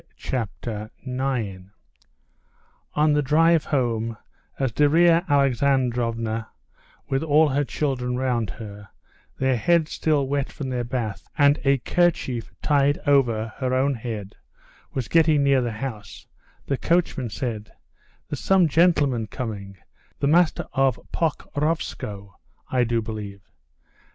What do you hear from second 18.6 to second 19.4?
gentleman